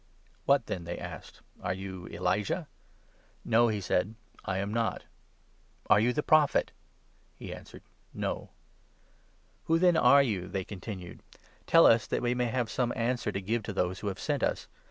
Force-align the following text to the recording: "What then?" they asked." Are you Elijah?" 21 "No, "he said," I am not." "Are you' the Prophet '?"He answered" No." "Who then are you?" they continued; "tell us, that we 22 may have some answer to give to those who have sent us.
"What 0.47 0.65
then?" 0.65 0.83
they 0.85 0.97
asked." 0.97 1.43
Are 1.63 1.75
you 1.75 2.07
Elijah?" 2.07 2.67
21 3.43 3.43
"No, 3.45 3.67
"he 3.67 3.79
said," 3.79 4.15
I 4.45 4.57
am 4.57 4.73
not." 4.73 5.03
"Are 5.91 5.99
you' 5.99 6.11
the 6.13 6.23
Prophet 6.23 6.71
'?"He 7.37 7.53
answered" 7.53 7.83
No." 8.25 8.49
"Who 9.65 9.77
then 9.77 9.95
are 9.97 10.23
you?" 10.23 10.47
they 10.47 10.63
continued; 10.63 11.21
"tell 11.67 11.85
us, 11.85 12.07
that 12.07 12.23
we 12.23 12.33
22 12.33 12.37
may 12.39 12.45
have 12.45 12.71
some 12.71 12.91
answer 12.95 13.31
to 13.31 13.41
give 13.41 13.61
to 13.61 13.73
those 13.73 13.99
who 13.99 14.07
have 14.07 14.19
sent 14.19 14.41
us. 14.41 14.67